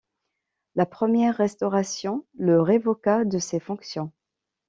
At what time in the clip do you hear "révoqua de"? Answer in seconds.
2.59-3.37